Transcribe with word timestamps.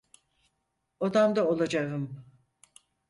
Odamda 0.99 1.45
olacağım. 1.47 2.25